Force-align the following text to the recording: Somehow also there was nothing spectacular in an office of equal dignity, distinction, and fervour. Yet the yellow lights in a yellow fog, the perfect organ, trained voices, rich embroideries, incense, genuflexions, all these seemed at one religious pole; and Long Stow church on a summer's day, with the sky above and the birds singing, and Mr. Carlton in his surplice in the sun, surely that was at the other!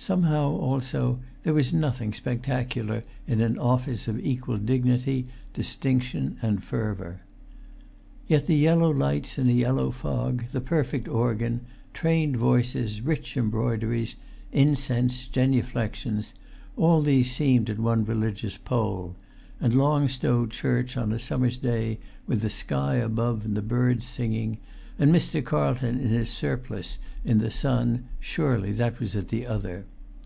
Somehow 0.00 0.50
also 0.52 1.18
there 1.42 1.52
was 1.52 1.74
nothing 1.74 2.14
spectacular 2.14 3.02
in 3.26 3.40
an 3.40 3.58
office 3.58 4.06
of 4.08 4.24
equal 4.24 4.56
dignity, 4.56 5.26
distinction, 5.52 6.38
and 6.40 6.62
fervour. 6.62 7.20
Yet 8.26 8.46
the 8.46 8.56
yellow 8.56 8.90
lights 8.90 9.38
in 9.38 9.48
a 9.48 9.52
yellow 9.52 9.90
fog, 9.90 10.46
the 10.52 10.60
perfect 10.60 11.08
organ, 11.08 11.62
trained 11.92 12.36
voices, 12.36 13.00
rich 13.02 13.36
embroideries, 13.36 14.14
incense, 14.52 15.26
genuflexions, 15.26 16.32
all 16.76 17.02
these 17.02 17.30
seemed 17.34 17.68
at 17.68 17.80
one 17.80 18.04
religious 18.04 18.56
pole; 18.56 19.14
and 19.60 19.74
Long 19.74 20.06
Stow 20.08 20.46
church 20.46 20.96
on 20.96 21.12
a 21.12 21.18
summer's 21.18 21.58
day, 21.58 21.98
with 22.24 22.40
the 22.40 22.48
sky 22.50 22.94
above 22.94 23.44
and 23.44 23.56
the 23.56 23.62
birds 23.62 24.06
singing, 24.06 24.58
and 25.00 25.14
Mr. 25.14 25.44
Carlton 25.44 26.00
in 26.00 26.08
his 26.08 26.28
surplice 26.30 26.98
in 27.24 27.38
the 27.38 27.50
sun, 27.52 28.04
surely 28.18 28.72
that 28.72 28.98
was 28.98 29.14
at 29.14 29.28
the 29.28 29.46
other! 29.46 29.84